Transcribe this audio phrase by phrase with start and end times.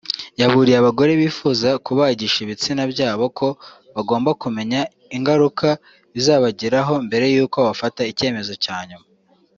[0.41, 3.47] yaburiye abagore bifuza kubagisha ibitsina byabo ko
[3.95, 4.81] bagomba kumenya
[5.17, 5.67] ingaruka
[6.13, 9.05] bizabagiraho mbere y’uko bafata icyemezo cya nyuma